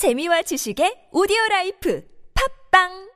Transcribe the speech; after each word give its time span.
재미와 0.00 0.40
지식의 0.40 1.08
오디오 1.12 1.36
라이프 1.50 2.02
팝빵 2.72 3.10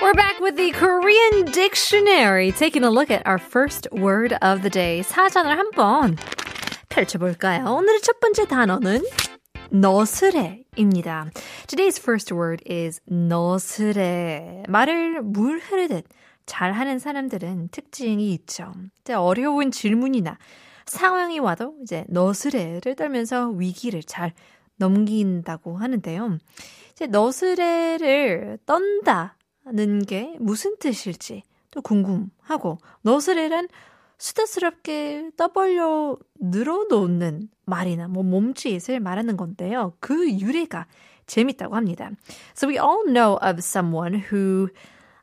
We're 0.00 0.14
back 0.14 0.40
with 0.40 0.56
the 0.56 0.72
Korean 0.72 1.44
dictionary, 1.52 2.52
taking 2.52 2.84
a 2.84 2.90
look 2.90 3.10
at 3.10 3.26
our 3.26 3.36
first 3.36 3.86
word 3.92 4.32
of 4.40 4.62
the 4.62 4.70
day. 4.70 5.02
사전을 5.02 5.58
한번 5.58 6.16
펼쳐볼까요? 6.88 7.66
오늘의 7.66 8.00
첫 8.00 8.18
번째 8.18 8.46
단어는 8.46 9.02
너스레입니다. 9.70 11.30
Today's 11.66 12.00
first 12.00 12.34
word 12.34 12.64
is 12.70 13.00
너스레. 13.06 14.64
말을 14.68 15.22
물 15.22 15.58
흐르듯 15.58 16.06
잘하는 16.46 16.98
사람들은 16.98 17.68
특징이 17.70 18.32
있죠. 18.34 18.72
어려운 19.14 19.70
질문이나 19.70 20.38
상황이 20.86 21.38
와도 21.38 21.76
이제 21.82 22.04
너스레를 22.08 22.94
떨면서 22.94 23.50
위기를 23.50 24.02
잘 24.02 24.32
넘긴다고 24.76 25.76
하는데요. 25.76 26.38
이제 26.92 27.06
너스레를 27.06 28.58
떤다는 28.64 30.04
게 30.06 30.36
무슨 30.40 30.76
뜻일지 30.78 31.42
또 31.70 31.82
궁금하고 31.82 32.78
너스레란 33.02 33.68
수다스럽게 34.17 35.31
떠벌려 35.35 36.17
늘어놓는 36.39 37.49
말이나 37.65 38.07
뭐 38.07 38.23
몸짓을 38.23 38.99
말하는 38.99 39.37
건데요. 39.37 39.93
그 39.99 40.31
유래가 40.31 40.85
재밌다고 41.27 41.75
합니다. 41.75 42.11
So 42.55 42.67
we 42.67 42.77
all 42.77 43.03
know 43.05 43.37
of 43.41 43.59
someone 43.63 44.13
who, 44.13 44.69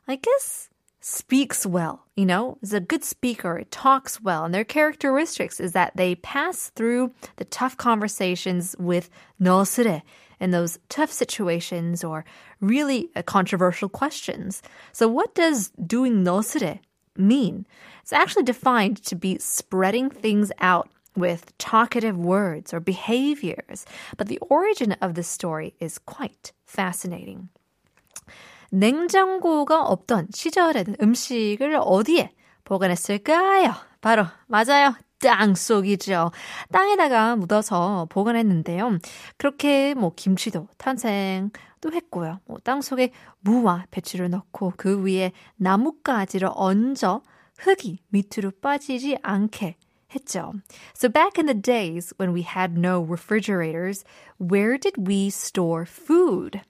I 0.07 0.17
guess, 0.17 0.69
speaks 0.99 1.65
well, 1.65 2.05
you 2.15 2.25
know, 2.25 2.57
is 2.61 2.73
a 2.73 2.79
good 2.79 3.03
speaker, 3.03 3.63
talks 3.71 4.21
well, 4.21 4.45
and 4.45 4.53
their 4.53 4.63
characteristics 4.63 5.59
is 5.59 5.73
that 5.73 5.93
they 5.95 6.15
pass 6.15 6.69
through 6.75 7.11
the 7.37 7.45
tough 7.45 7.77
conversations 7.77 8.75
with 8.77 9.09
너스레 9.41 10.03
in 10.39 10.51
those 10.51 10.79
tough 10.89 11.11
situations 11.11 12.03
or 12.03 12.25
really 12.61 13.09
controversial 13.25 13.89
questions. 13.89 14.61
So 14.91 15.07
what 15.07 15.33
does 15.33 15.71
doing 15.85 16.23
너스레 16.23 16.79
mean? 17.18 17.66
It's 18.02 18.12
actually 18.12 18.44
defined 18.44 19.02
to 19.04 19.16
be 19.16 19.38
spreading 19.38 20.10
things 20.10 20.52
out 20.60 20.88
with 21.16 21.56
talkative 21.58 22.16
words 22.16 22.72
or 22.74 22.80
behaviors. 22.80 23.84
But 24.16 24.28
the 24.28 24.38
origin 24.50 24.92
of 25.00 25.14
this 25.14 25.28
story 25.28 25.74
is 25.80 25.98
quite 25.98 26.52
fascinating. 26.66 27.48
냉장고가 28.70 29.82
없던 29.82 30.28
시절에는 30.34 30.96
음식을 31.00 31.78
어디에 31.80 32.32
보관했을까요? 32.64 33.74
바로 34.00 34.26
맞아요. 34.46 34.94
땅 35.18 35.54
속이죠. 35.54 36.30
땅에다가 36.70 37.36
묻어서 37.36 38.06
보관했는데요. 38.10 38.98
그렇게 39.38 39.94
뭐 39.94 40.12
김치도 40.14 40.68
탄생 40.76 41.50
도 41.85 41.91
했고요. 41.91 42.39
뭐땅 42.45 42.81
속에 42.81 43.11
무와 43.39 43.85
배추를 43.91 44.29
넣고 44.29 44.73
그 44.77 45.03
위에 45.03 45.31
나뭇가지를 45.57 46.49
얹어 46.53 47.21
흙이 47.57 47.99
밑으로 48.09 48.51
빠지지 48.61 49.17
않게 49.21 49.75
했죠. 50.15 50.53
So 50.93 51.09
back 51.09 51.37
in 51.37 51.47
the 51.47 51.55
days 51.55 52.13
when 52.17 52.33
we 52.33 52.43
had 52.43 52.77
no 52.77 53.01
refrigerators, 53.01 54.03
where 54.37 54.77
did 54.77 55.07
we 55.07 55.29
store 55.29 55.85
food? 55.85 56.61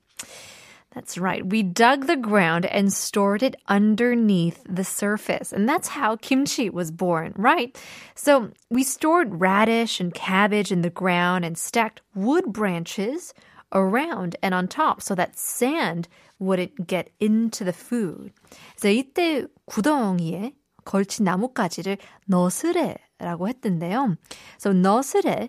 That's 0.94 1.18
right. 1.18 1.46
We 1.46 1.64
dug 1.64 2.08
the 2.08 2.18
ground 2.18 2.66
and 2.66 2.92
stored 2.92 3.44
it 3.44 3.56
underneath 3.70 4.62
the 4.68 4.84
surface. 4.84 5.54
And 5.54 5.68
that's 5.68 5.88
how 5.88 6.18
kimchi 6.18 6.70
was 6.70 6.92
born, 6.92 7.34
right? 7.38 7.78
So 8.14 8.52
we 8.70 8.84
stored 8.84 9.40
radish 9.40 10.02
and 10.02 10.14
cabbage 10.14 10.70
in 10.72 10.82
the 10.82 10.90
ground 10.90 11.46
and 11.46 11.58
stacked 11.58 12.02
wood 12.14 12.52
branches 12.52 13.34
around 13.75 14.37
and 14.43 14.55
on 14.55 14.69
top 14.69 15.03
so 15.03 15.15
that 15.15 15.37
sand 15.37 16.09
wouldn't 16.39 16.87
get 16.87 17.11
into 17.21 17.65
the 17.65 17.73
food. 17.73 18.33
그래서 18.77 18.91
이때 18.91 19.47
구덩이에 19.67 20.53
걸친 20.85 21.25
나뭇가지를 21.25 21.99
너스레 22.27 22.97
라고 23.19 23.49
했던데요. 23.49 24.17
So 24.59 24.73
너스레 24.73 25.49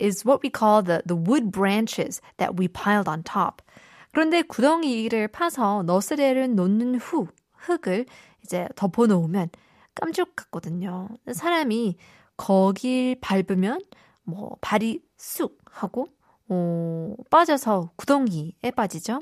is 0.00 0.26
what 0.26 0.42
we 0.42 0.50
call 0.50 0.82
the, 0.82 1.02
the 1.06 1.16
wood 1.16 1.52
branches 1.52 2.20
that 2.38 2.56
we 2.58 2.68
piled 2.68 3.08
on 3.08 3.22
top. 3.22 3.62
그런데 4.12 4.42
구덩이를 4.42 5.28
파서 5.28 5.82
너스레를 5.84 6.54
놓는 6.54 6.96
후 6.96 7.28
흙을 7.56 8.06
이제 8.44 8.68
덮어 8.76 9.06
놓으면 9.06 9.48
깜짝 9.94 10.36
같거든요. 10.36 11.08
사람이 11.32 11.96
거길 12.36 13.20
밟으면 13.20 13.80
뭐 14.24 14.56
발이 14.60 15.00
쑥 15.16 15.58
하고 15.70 16.08
어, 16.49 17.15
빠져서 17.29 17.91
구덩이에 17.95 18.71
빠지죠. 18.75 19.21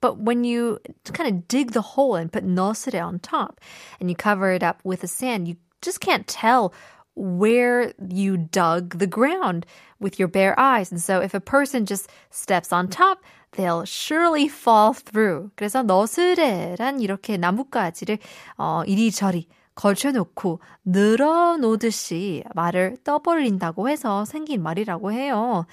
But 0.00 0.18
when 0.18 0.44
you 0.44 0.78
kind 1.12 1.28
of 1.28 1.46
dig 1.46 1.72
the 1.72 1.94
hole 1.94 2.16
and 2.16 2.32
put 2.32 2.44
nosre 2.44 3.00
on 3.00 3.20
top 3.20 3.60
and 4.00 4.10
you 4.10 4.16
cover 4.16 4.50
it 4.50 4.62
up 4.62 4.80
with 4.84 5.00
the 5.00 5.08
sand, 5.08 5.46
you 5.46 5.56
just 5.80 6.00
can't 6.00 6.26
tell 6.26 6.72
where 7.14 7.92
you 8.08 8.36
dug 8.36 8.98
the 8.98 9.06
ground 9.06 9.64
with 10.00 10.18
your 10.18 10.28
bare 10.28 10.58
eyes. 10.58 10.90
And 10.90 11.00
so 11.00 11.20
if 11.20 11.34
a 11.34 11.40
person 11.40 11.86
just 11.86 12.10
steps 12.30 12.72
on 12.72 12.88
top, 12.88 13.22
they'll 13.52 13.84
surely 13.84 14.48
fall 14.48 14.92
through. 14.92 15.50
그래서 15.56 15.82
너스레란 15.82 17.00
이렇게 17.00 17.36
나뭇가지를 17.36 18.18
어, 18.58 18.82
이리저리 18.86 19.46
걸쳐놓고 19.77 20.59
늘어놓듯이 20.85 22.43
말을 22.53 22.97
떠벌린다고 23.03 23.87
해서 23.89 24.25
생긴 24.25 24.63
말이라고 24.63 25.11
해요. 25.11 25.65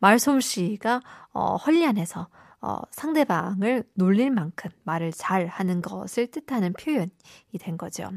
말솜씨가 0.00 1.02
어, 1.32 1.56
헐리안해서 1.56 2.28
어, 2.62 2.78
상대방을 2.90 3.84
놀릴 3.94 4.30
만큼 4.30 4.70
말을 4.84 5.12
잘 5.12 5.46
하는 5.46 5.80
것을 5.82 6.26
뜻하는 6.26 6.72
표현이 6.72 7.10
된 7.58 7.76
거죠. 7.78 8.10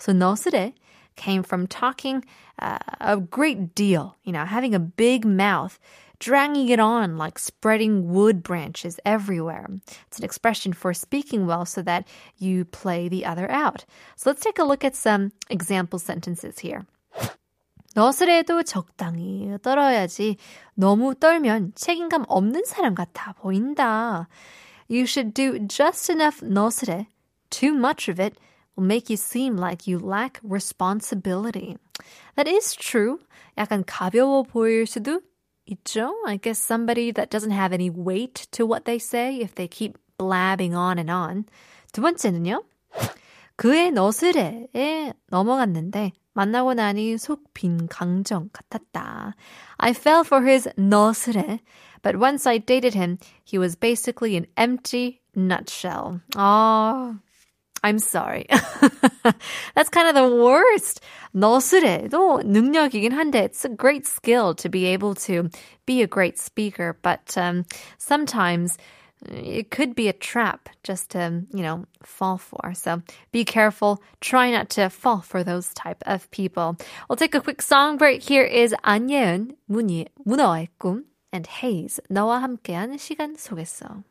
So 0.00 0.12
너스레 0.12 0.74
came 1.16 1.42
from 1.42 1.66
talking 1.66 2.24
uh, 2.62 2.78
a 3.00 3.16
great 3.16 3.74
deal, 3.74 4.14
you 4.24 4.32
know, 4.32 4.44
having 4.44 4.74
a 4.74 4.78
big 4.78 5.26
mouth, 5.26 5.78
dragging 6.19 6.69
it 6.69 6.79
on 6.79 7.17
like 7.17 7.37
spreading 7.37 8.13
wood 8.13 8.43
branches 8.43 8.99
everywhere. 9.05 9.67
It's 10.07 10.19
an 10.19 10.25
expression 10.25 10.73
for 10.73 10.93
speaking 10.93 11.45
well 11.45 11.65
so 11.65 11.81
that 11.81 12.07
you 12.37 12.65
play 12.65 13.09
the 13.09 13.25
other 13.25 13.49
out. 13.51 13.85
So 14.15 14.29
let's 14.29 14.41
take 14.41 14.59
a 14.59 14.63
look 14.63 14.83
at 14.83 14.95
some 14.95 15.31
example 15.49 15.99
sentences 15.99 16.59
here. 16.59 16.85
너스레도 17.95 18.63
적당히 18.63 19.55
떨어야지. 19.61 20.37
너무 20.75 21.13
떨면 21.13 21.73
책임감 21.75 22.25
없는 22.27 22.65
사람 22.65 22.95
같아 22.95 23.33
보인다. 23.33 24.27
You 24.87 25.05
should 25.05 25.33
do 25.33 25.59
just 25.59 26.11
enough 26.11 26.41
너스레. 26.41 27.07
Too 27.49 27.73
much 27.73 28.09
of 28.09 28.19
it 28.19 28.35
will 28.75 28.85
make 28.85 29.09
you 29.09 29.17
seem 29.17 29.57
like 29.57 29.85
you 29.85 29.99
lack 29.99 30.39
responsibility. 30.43 31.77
That 32.35 32.47
is 32.47 32.73
true. 32.73 33.19
약간 33.57 33.83
가벼워 33.85 34.43
보일 34.43 34.87
수도 34.87 35.21
있죠. 35.67 36.13
I 36.27 36.37
guess 36.37 36.59
somebody 36.59 37.11
that 37.11 37.29
doesn't 37.29 37.51
have 37.51 37.73
any 37.73 37.89
weight 37.89 38.47
to 38.51 38.65
what 38.65 38.85
they 38.85 38.99
say 38.99 39.37
if 39.39 39.55
they 39.55 39.67
keep 39.67 39.97
blabbing 40.17 40.75
on 40.75 40.99
and 40.99 41.09
on. 41.11 41.45
두 41.91 42.01
번째는요. 42.01 42.63
그의 43.55 43.91
너스레에 43.91 45.13
넘어갔는데 45.29 46.11
만나고 46.33 46.73
나니 46.73 47.17
속 47.17 47.53
빈 47.53 47.87
강정 47.87 48.49
같았다. 48.51 49.35
I 49.77 49.91
fell 49.91 50.23
for 50.25 50.43
his 50.47 50.67
너스레, 50.77 51.59
but 52.01 52.17
once 52.17 52.47
I 52.47 52.57
dated 52.57 52.95
him, 52.95 53.19
he 53.43 53.57
was 53.59 53.75
basically 53.75 54.35
an 54.35 54.47
empty 54.57 55.21
nutshell. 55.35 56.21
Oh, 56.35 57.15
I'm 57.83 57.99
sorry. 57.99 58.45
That's 59.75 59.89
kind 59.89 60.07
of 60.07 60.15
the 60.15 60.35
worst. 60.35 61.01
너스레도 61.35 62.43
능력이긴 62.43 63.11
한데 63.11 63.43
it's 63.43 63.65
a 63.65 63.69
great 63.69 64.07
skill 64.07 64.55
to 64.55 64.69
be 64.69 64.85
able 64.85 65.15
to 65.15 65.49
be 65.85 66.01
a 66.01 66.07
great 66.07 66.39
speaker, 66.39 66.97
but 67.01 67.37
um, 67.37 67.65
sometimes 67.97 68.77
it 69.27 69.69
could 69.69 69.95
be 69.95 70.07
a 70.07 70.13
trap 70.13 70.69
just 70.83 71.11
to, 71.11 71.43
you 71.53 71.61
know, 71.61 71.85
fall 72.03 72.37
for. 72.37 72.73
So 72.73 73.01
be 73.31 73.43
careful. 73.43 74.01
Try 74.21 74.51
not 74.51 74.69
to 74.71 74.89
fall 74.89 75.19
for 75.19 75.43
those 75.43 75.73
type 75.73 76.03
of 76.05 76.29
people. 76.31 76.77
We'll 77.09 77.17
take 77.17 77.35
a 77.35 77.41
quick 77.41 77.61
song 77.61 77.97
break. 77.97 78.23
Here 78.23 78.43
is 78.43 78.73
안예은, 78.83 79.55
문희, 79.69 80.07
문어의 80.25 80.69
꿈, 80.79 81.03
and 81.33 81.47
Haze, 81.47 81.99
너와 82.09 82.41
함께한 82.41 82.97
시간 82.97 83.35
속에서. 83.35 84.03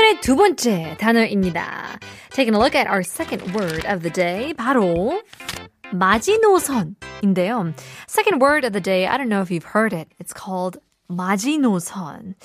오늘의 0.00 0.20
두 0.22 0.36
번째 0.36 0.96
단어입니다. 0.98 1.98
Taking 2.30 2.54
a 2.54 2.60
look 2.60 2.74
at 2.74 2.88
our 2.88 3.02
second 3.02 3.54
word 3.54 3.86
of 3.86 4.00
the 4.00 4.10
day. 4.10 4.54
바로 4.54 5.22
마지노선인데요. 5.92 7.74
Second 8.08 8.42
word 8.42 8.64
of 8.64 8.72
the 8.72 8.80
day. 8.80 9.06
I 9.06 9.18
don't 9.18 9.28
know 9.28 9.42
if 9.42 9.50
you've 9.50 9.74
heard 9.74 9.92
it. 9.92 10.08
It's 10.18 10.32
called 10.32 10.78
마지노선. 11.11 12.35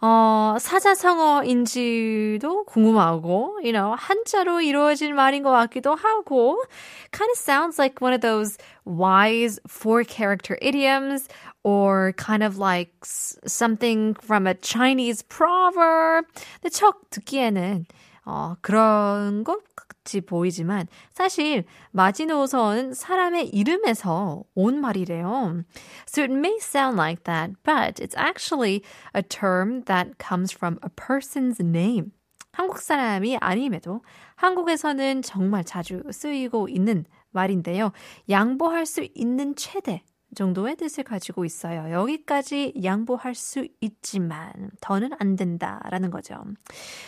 어, 0.00 0.56
사자성어인지도 0.60 2.64
궁금하고, 2.66 3.58
you 3.62 3.72
know, 3.72 3.96
한자로 3.98 4.60
이루어진 4.60 5.14
말인 5.14 5.42
것 5.42 5.50
같기도 5.50 5.96
하고, 5.96 6.62
kind 7.10 7.30
of 7.30 7.36
sounds 7.36 7.78
like 7.78 8.00
one 8.00 8.12
of 8.12 8.20
those 8.20 8.56
wise 8.84 9.58
four 9.66 10.04
character 10.04 10.56
idioms 10.62 11.26
or 11.64 12.12
kind 12.16 12.44
of 12.44 12.58
like 12.58 12.92
something 13.04 14.14
from 14.14 14.46
a 14.46 14.54
Chinese 14.54 15.22
proverb. 15.22 16.26
근데 16.60 16.70
척 16.70 17.10
듣기에는 17.10 17.86
어, 18.24 18.54
그런 18.60 19.42
것 19.42 19.58
같이 20.08 20.22
보이지만 20.22 20.88
사실 21.12 21.64
마지노선은 21.90 22.94
사람의 22.94 23.48
이름에서 23.48 24.42
온 24.54 24.80
말이래요. 24.80 25.64
So 26.06 26.22
it 26.22 26.32
may 26.32 26.56
sound 26.60 26.96
like 26.96 27.24
that, 27.24 27.52
but 27.62 28.00
it's 28.00 28.16
actually 28.16 28.82
a 29.14 29.22
term 29.22 29.84
that 29.84 30.18
comes 30.18 30.50
from 30.50 30.78
a 30.82 30.88
person's 30.88 31.60
name. 31.60 32.12
한국 32.52 32.80
사람이 32.80 33.36
아님에도 33.36 34.00
한국에서는 34.36 35.22
정말 35.22 35.64
자주 35.64 36.02
쓰이고 36.10 36.68
있는 36.68 37.04
말인데요. 37.30 37.92
양보할 38.30 38.86
수 38.86 39.06
있는 39.14 39.54
최대 39.54 40.02
정도의 40.35 40.75
뜻을 40.75 41.03
가지고 41.03 41.45
있어요. 41.45 41.91
여기까지 41.91 42.73
양보할 42.83 43.35
수 43.35 43.67
있지만 43.81 44.71
더는 44.81 45.11
안 45.19 45.35
된다라는 45.35 46.09
거죠. 46.09 46.43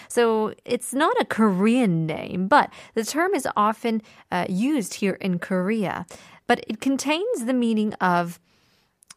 So 0.10 0.54
it's 0.66 0.94
not 0.94 1.16
a 1.20 1.26
Korean 1.26 2.06
name, 2.06 2.48
but 2.48 2.70
the 2.94 3.04
term 3.04 3.34
is 3.34 3.48
often 3.56 4.02
uh, 4.32 4.46
used 4.48 4.96
here 4.96 5.18
in 5.22 5.40
Korea. 5.40 6.06
But 6.48 6.64
it 6.68 6.80
contains 6.80 7.46
the 7.46 7.54
meaning 7.54 7.94
of 7.96 8.40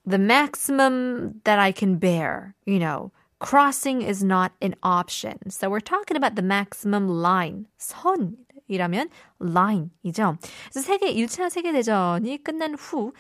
the 0.07 0.19
maximum 0.19 1.41
that 1.45 1.59
I 1.59 1.73
can 1.73 1.99
bear, 1.99 2.55
you 2.65 2.79
know. 2.79 3.13
Crossing 3.41 4.03
is 4.03 4.25
not 4.25 4.51
an 4.61 4.75
option. 4.83 5.39
So 5.49 5.71
we're 5.71 5.79
talking 5.79 6.17
about 6.17 6.35
the 6.35 6.43
maximum 6.43 7.07
line. 7.07 7.67
선 7.79 8.35
이라면 8.69 9.09
line이죠. 9.41 10.37
그래서 10.71 10.81
세계 10.81 11.13
1차 11.13 11.51
세계 11.51 11.73
대전이 11.73 12.43
끝난 12.43 12.75
후 12.75 13.13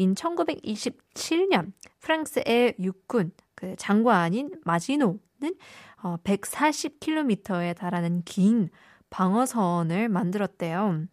인 0.00 0.14
1927년 0.14 1.72
프랑스의 2.00 2.74
육군 2.80 3.32
그 3.54 3.76
장관인 3.76 4.50
마지노는 4.64 5.18
어 6.02 6.16
140km에 6.24 7.76
달하는 7.76 8.22
긴 8.24 8.70
방어선을 9.10 10.08
만들었대요. 10.08 11.04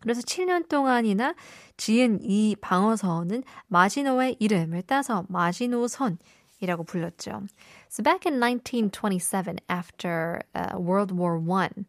그래서 0.00 0.20
7년 0.20 0.68
동안이나 0.68 1.34
지은 1.78 2.20
이 2.20 2.54
방어선은 2.60 3.42
마지노의 3.68 4.36
이름을 4.38 4.82
따서 4.82 5.24
마지노선 5.30 6.18
이라고 6.60 6.84
불렸죠. 6.84 7.46
So 7.88 8.02
back 8.02 8.26
in 8.26 8.38
1927, 8.38 9.60
after 9.70 10.42
uh, 10.54 10.78
World 10.78 11.12
War 11.12 11.38
One, 11.38 11.86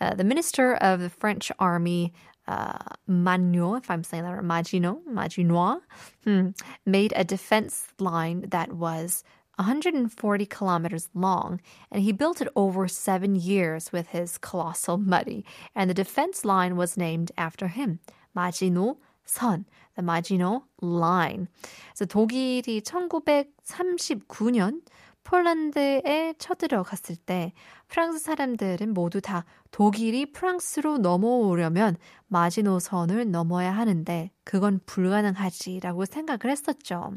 uh, 0.00 0.14
the 0.14 0.24
minister 0.24 0.76
of 0.76 1.00
the 1.00 1.10
French 1.10 1.50
army 1.58 2.12
uh, 2.47 2.77
Magnot, 3.07 3.83
if 3.83 3.91
I'm 3.91 4.03
saying 4.03 4.23
that 4.23 4.33
right, 4.33 4.43
Maginot, 4.43 5.07
Maginois, 5.07 5.79
hmm, 6.23 6.49
made 6.85 7.13
a 7.15 7.23
defense 7.23 7.87
line 7.99 8.45
that 8.49 8.73
was 8.73 9.23
140 9.57 10.45
kilometers 10.47 11.09
long, 11.13 11.61
and 11.91 12.01
he 12.01 12.11
built 12.11 12.41
it 12.41 12.47
over 12.55 12.87
seven 12.87 13.35
years 13.35 13.91
with 13.91 14.07
his 14.07 14.37
colossal 14.37 14.97
money. 14.97 15.45
And 15.75 15.89
the 15.89 15.93
defense 15.93 16.43
line 16.43 16.75
was 16.75 16.97
named 16.97 17.31
after 17.37 17.67
him, 17.67 17.99
Maginot 18.33 18.97
선, 19.25 19.65
the 19.95 20.01
Maginot 20.01 20.63
Line. 20.81 21.47
So 21.93 22.05
독일이 22.05 22.81
1939년 22.81 24.81
폴란드에 25.25 26.33
쳐들어갔을 26.37 27.15
때 27.15 27.53
프랑스 27.87 28.19
사람들은 28.19 28.93
모두 28.93 29.21
다 29.21 29.45
독일이 29.71 30.31
프랑스로 30.31 30.97
넘어오려면 30.97 31.97
마지노선을 32.27 33.29
넘어야 33.29 33.71
하는데 33.71 34.31
그건 34.43 34.79
불가능하지라고 34.85 36.05
생각을 36.05 36.51
했었죠. 36.51 37.13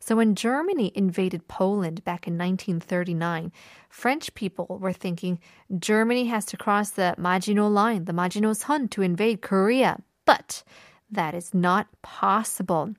So 0.00 0.16
when 0.16 0.34
Germany 0.34 0.90
invaded 0.96 1.46
Poland 1.48 2.04
back 2.04 2.26
in 2.26 2.36
1939, 2.36 3.52
French 3.90 4.34
people 4.34 4.66
were 4.80 4.92
thinking 4.92 5.38
Germany 5.78 6.28
has 6.28 6.44
to 6.46 6.56
cross 6.56 6.90
the 6.90 7.14
Maginot 7.16 7.72
Line, 7.72 8.04
the 8.04 8.12
Maginot 8.12 8.56
Sun 8.56 8.88
to 8.88 9.02
invade 9.02 9.40
Korea. 9.40 9.98
But 10.26 10.64
that 11.10 11.34
is 11.34 11.54
not 11.54 11.86
possible. 12.02 12.94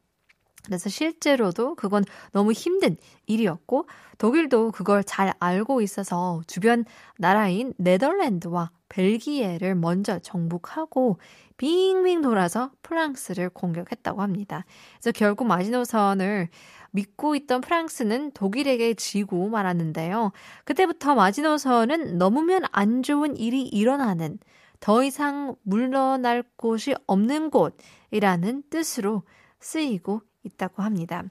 그래서 0.64 0.88
실제로도 0.88 1.74
그건 1.74 2.04
너무 2.32 2.52
힘든 2.52 2.96
일이었고 3.26 3.86
독일도 4.18 4.70
그걸 4.70 5.02
잘 5.02 5.32
알고 5.40 5.80
있어서 5.82 6.42
주변 6.46 6.84
나라인 7.18 7.74
네덜란드와 7.78 8.70
벨기에를 8.88 9.74
먼저 9.74 10.18
정복하고 10.18 11.18
빙빙 11.56 12.22
돌아서 12.22 12.70
프랑스를 12.82 13.48
공격했다고 13.50 14.20
합니다. 14.20 14.64
그래서 15.00 15.12
결국 15.12 15.46
마지노선을 15.46 16.48
믿고 16.90 17.34
있던 17.36 17.60
프랑스는 17.62 18.32
독일에게 18.32 18.94
지고 18.94 19.48
말았는데요. 19.48 20.32
그때부터 20.64 21.14
마지노선은 21.14 22.18
넘으면 22.18 22.64
안 22.70 23.02
좋은 23.02 23.36
일이 23.36 23.62
일어나는 23.62 24.38
더 24.80 25.02
이상 25.02 25.56
물러날 25.62 26.44
곳이 26.56 26.94
없는 27.06 27.50
곳이라는 27.50 28.64
뜻으로 28.68 29.22
쓰이고 29.60 30.20
있다고 30.45 30.81
합니다. 30.83 31.29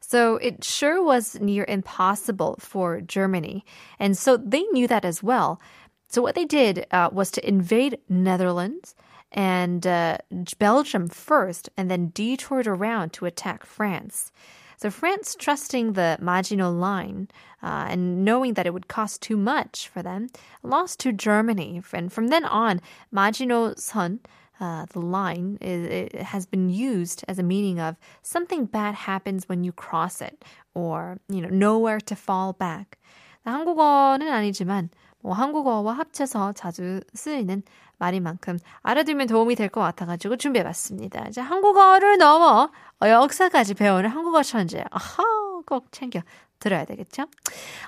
So 0.00 0.36
it 0.36 0.64
sure 0.64 1.02
was 1.02 1.38
near 1.40 1.64
impossible 1.68 2.56
for 2.58 3.00
Germany. 3.00 3.64
And 3.98 4.16
so 4.16 4.36
they 4.36 4.62
knew 4.72 4.86
that 4.88 5.04
as 5.04 5.22
well. 5.22 5.60
So 6.08 6.22
what 6.22 6.34
they 6.34 6.44
did 6.44 6.86
uh, 6.90 7.10
was 7.12 7.30
to 7.32 7.48
invade 7.48 7.98
Netherlands 8.08 8.94
and 9.32 9.86
uh, 9.86 10.18
Belgium 10.58 11.08
first 11.08 11.68
and 11.76 11.90
then 11.90 12.12
detoured 12.14 12.66
around 12.66 13.12
to 13.14 13.26
attack 13.26 13.64
France. 13.66 14.30
So 14.76 14.90
France, 14.90 15.36
trusting 15.38 15.94
the 15.94 16.18
Maginot 16.20 16.72
Line 16.74 17.28
uh, 17.62 17.86
and 17.88 18.24
knowing 18.24 18.54
that 18.54 18.66
it 18.66 18.74
would 18.74 18.88
cost 18.88 19.22
too 19.22 19.36
much 19.36 19.88
for 19.88 20.02
them, 20.02 20.28
lost 20.62 21.00
to 21.00 21.12
Germany. 21.12 21.82
And 21.92 22.12
from 22.12 22.28
then 22.28 22.44
on, 22.44 22.80
Maginot 23.10 23.80
Sun 23.80 24.20
Uh, 24.59 24.85
the 24.93 24.99
line 24.99 25.57
is, 25.61 26.09
has 26.21 26.45
been 26.45 26.69
used 26.69 27.23
as 27.27 27.39
a 27.39 27.43
meaning 27.43 27.79
of 27.79 27.95
something 28.21 28.65
bad 28.65 28.93
happens 28.93 29.47
when 29.47 29.63
you 29.63 29.71
cross 29.71 30.21
it, 30.21 30.43
or 30.73 31.17
you 31.29 31.41
know 31.41 31.49
nowhere 31.49 31.99
to 31.99 32.15
fall 32.15 32.53
back. 32.53 32.97
한국어는 33.45 34.31
아니지만 34.31 34.89
뭐 35.21 35.33
한국어와 35.33 35.93
합쳐서 35.93 36.53
자주 36.53 37.01
쓰이는 37.13 37.63
말인 37.97 38.23
만큼 38.23 38.57
알아두면 38.83 39.27
도움이 39.27 39.55
될 39.55 39.69
것 39.69 39.81
같아가지고 39.81 40.37
준비해봤습니다. 40.37 41.27
이제 41.27 41.41
한국어를 41.41 42.17
넘어 42.17 42.69
역사까지 43.01 43.73
배우는 43.73 44.09
한국어 44.09 44.43
천재. 44.43 44.83
아하, 44.91 45.23
꼭 45.65 45.91
챙겨 45.91 46.21
들어야 46.64 46.84
되겠죠? 46.84 47.26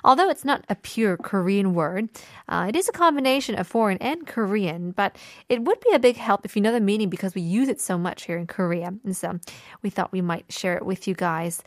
Although 0.03 0.29
it's 0.29 0.45
not 0.45 0.63
a 0.69 0.75
pure 0.75 1.17
Korean 1.17 1.73
word, 1.73 2.09
uh, 2.47 2.67
it 2.69 2.75
is 2.75 2.87
a 2.87 2.91
combination 2.91 3.57
of 3.57 3.67
foreign 3.67 3.97
and 3.99 4.27
Korean, 4.27 4.91
but 4.91 5.17
it 5.49 5.63
would 5.63 5.79
be 5.81 5.93
a 5.93 5.99
big 5.99 6.15
help 6.15 6.45
if 6.45 6.55
you 6.55 6.61
know 6.61 6.71
the 6.71 6.79
meaning 6.79 7.09
because 7.09 7.33
we 7.33 7.41
use 7.41 7.69
it 7.69 7.81
so 7.81 7.97
much 7.97 8.25
here 8.25 8.37
in 8.37 8.45
Korea. 8.45 8.93
And 9.03 9.17
so 9.17 9.39
we 9.81 9.89
thought 9.89 10.11
we 10.11 10.21
might 10.21 10.45
share 10.51 10.77
it 10.77 10.85
with 10.85 11.07
you 11.07 11.15
guys. 11.15 11.63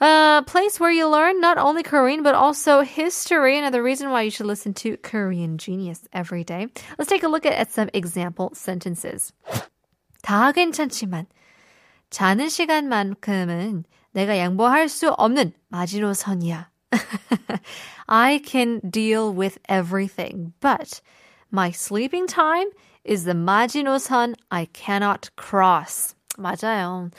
A 0.00 0.42
place 0.46 0.80
where 0.80 0.90
you 0.90 1.08
learn 1.08 1.40
not 1.40 1.58
only 1.58 1.82
Korean, 1.82 2.22
but 2.22 2.34
also 2.34 2.82
history. 2.82 3.58
Another 3.58 3.82
reason 3.82 4.10
why 4.10 4.22
you 4.22 4.30
should 4.30 4.46
listen 4.46 4.74
to 4.82 4.96
Korean 4.98 5.58
Genius 5.58 6.08
every 6.12 6.42
day. 6.44 6.66
Let's 6.98 7.10
take 7.10 7.22
a 7.22 7.28
look 7.28 7.46
at, 7.46 7.54
at 7.54 7.70
some 7.70 7.88
example 7.94 8.50
sentences. 8.54 9.32
다 10.22 10.52
괜찮지만 10.52 11.26
자는 12.10 12.48
시간만큼은 12.48 13.84
내가 14.12 14.38
양보할 14.38 14.88
수 14.88 15.10
없는 15.10 15.52
마지노선이야. 15.68 16.70
I 18.08 18.40
can 18.44 18.80
deal 18.88 19.30
with 19.30 19.58
everything, 19.68 20.54
but 20.60 21.00
my 21.50 21.70
sleeping 21.70 22.26
time 22.26 22.68
is 23.04 23.24
the 23.24 23.34
마지노선 23.34 24.34
I 24.50 24.66
cannot 24.72 25.30
cross. 25.36 26.14
맞아요. 26.38 27.10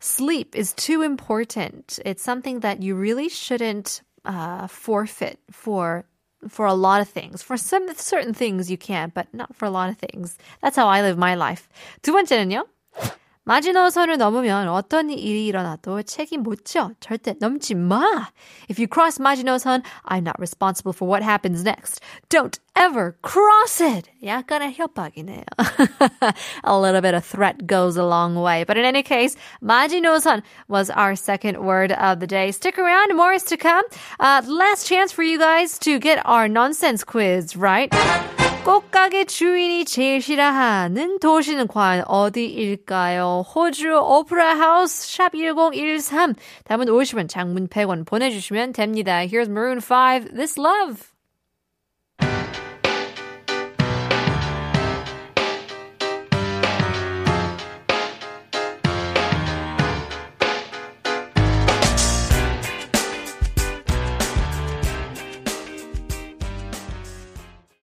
Sleep 0.00 0.54
is 0.54 0.74
too 0.74 1.02
important. 1.02 1.98
It's 2.04 2.22
something 2.22 2.60
that 2.60 2.82
you 2.82 2.94
really 2.94 3.28
shouldn't 3.28 4.02
uh, 4.24 4.66
forfeit 4.66 5.38
for 5.50 6.04
for 6.46 6.66
a 6.66 6.74
lot 6.74 7.00
of 7.00 7.08
things. 7.08 7.42
For 7.42 7.56
some 7.56 7.88
certain 7.96 8.34
things 8.34 8.70
you 8.70 8.76
can, 8.76 9.12
but 9.14 9.32
not 9.32 9.56
for 9.56 9.64
a 9.64 9.70
lot 9.70 9.88
of 9.88 9.96
things. 9.96 10.36
That's 10.60 10.76
how 10.76 10.88
I 10.88 11.00
live 11.00 11.16
my 11.16 11.34
life. 11.34 11.68
두 12.02 12.12
번째는요. 12.12 12.66
마지노선을 13.44 14.16
넘으면 14.16 14.68
어떤 14.68 15.10
일이 15.10 15.46
일어나도 15.46 16.02
책임 16.02 16.42
묻죠. 16.42 16.92
절대 16.98 17.34
넘지 17.38 17.74
마. 17.74 18.30
If 18.70 18.80
you 18.80 18.88
cross 18.90 19.20
마지노선, 19.20 19.82
I'm 20.06 20.24
not 20.24 20.36
responsible 20.38 20.94
for 20.94 21.06
what 21.06 21.22
happens 21.22 21.62
next. 21.62 22.00
Don't 22.30 22.58
ever 22.74 23.16
cross 23.22 23.82
it. 23.82 24.08
약간의 24.22 24.72
협박이네요. 24.74 25.44
a 26.64 26.78
little 26.78 27.02
bit 27.02 27.14
of 27.14 27.22
threat 27.24 27.66
goes 27.66 27.98
a 27.98 28.04
long 28.04 28.34
way. 28.34 28.64
But 28.64 28.78
in 28.78 28.86
any 28.86 29.02
case, 29.02 29.36
마지노선 29.62 30.42
was 30.68 30.88
our 30.88 31.14
second 31.14 31.58
word 31.58 31.92
of 31.92 32.20
the 32.20 32.26
day. 32.26 32.50
Stick 32.50 32.78
around, 32.78 33.14
more 33.14 33.34
is 33.34 33.44
to 33.44 33.58
come. 33.58 33.84
Uh, 34.18 34.40
last 34.46 34.86
chance 34.86 35.12
for 35.12 35.22
you 35.22 35.38
guys 35.38 35.78
to 35.80 35.98
get 35.98 36.24
our 36.24 36.48
nonsense 36.48 37.04
quiz 37.04 37.56
right. 37.56 37.92
꽃가게 38.69 39.25
주인이 39.25 39.83
제일 39.85 40.21
싫어하는 40.21 41.17
도시는 41.17 41.67
과연 41.67 42.03
어디일까요? 42.07 43.43
호주 43.55 43.97
오프라 43.97 44.59
하우스 44.59 45.11
샵 45.11 45.31
1013 45.33 46.35
담은 46.65 46.85
50원 46.85 47.27
장문 47.27 47.67
100원 47.67 48.05
보내주시면 48.05 48.73
됩니다. 48.73 49.25
Here's 49.25 49.49
Maroon 49.49 49.79
5, 49.81 50.35
This 50.35 50.59
Love. 50.59 51.18